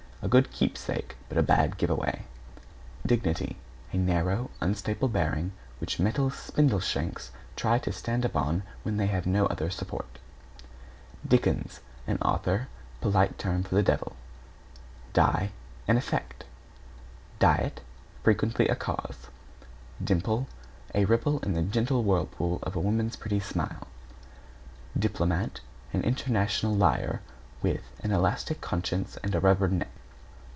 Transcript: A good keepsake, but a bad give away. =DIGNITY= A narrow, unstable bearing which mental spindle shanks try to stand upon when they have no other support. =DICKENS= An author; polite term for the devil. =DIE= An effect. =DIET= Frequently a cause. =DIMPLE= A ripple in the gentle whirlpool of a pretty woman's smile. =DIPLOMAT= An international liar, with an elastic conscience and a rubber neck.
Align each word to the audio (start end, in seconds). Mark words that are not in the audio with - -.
A 0.23 0.27
good 0.27 0.51
keepsake, 0.51 1.17
but 1.29 1.37
a 1.39 1.41
bad 1.41 1.79
give 1.79 1.89
away. 1.89 2.25
=DIGNITY= 3.07 3.57
A 3.91 3.97
narrow, 3.97 4.51
unstable 4.61 5.07
bearing 5.07 5.51
which 5.79 5.99
mental 5.99 6.29
spindle 6.29 6.79
shanks 6.79 7.31
try 7.55 7.79
to 7.79 7.91
stand 7.91 8.23
upon 8.23 8.61
when 8.83 8.97
they 8.97 9.07
have 9.07 9.25
no 9.25 9.47
other 9.47 9.71
support. 9.71 10.19
=DICKENS= 11.27 11.79
An 12.05 12.19
author; 12.21 12.67
polite 13.01 13.39
term 13.39 13.63
for 13.63 13.73
the 13.73 13.81
devil. 13.81 14.15
=DIE= 15.13 15.51
An 15.87 15.97
effect. 15.97 16.43
=DIET= 17.39 17.81
Frequently 18.23 18.67
a 18.67 18.75
cause. 18.75 19.27
=DIMPLE= 20.03 20.45
A 20.93 21.05
ripple 21.05 21.39
in 21.39 21.53
the 21.53 21.63
gentle 21.63 22.03
whirlpool 22.03 22.59
of 22.61 22.73
a 22.73 22.73
pretty 22.75 22.85
woman's 22.85 23.17
smile. 23.43 23.87
=DIPLOMAT= 24.99 25.61
An 25.93 26.03
international 26.03 26.75
liar, 26.75 27.21
with 27.63 27.81
an 28.03 28.11
elastic 28.11 28.61
conscience 28.61 29.17
and 29.23 29.33
a 29.33 29.39
rubber 29.39 29.67
neck. 29.67 29.87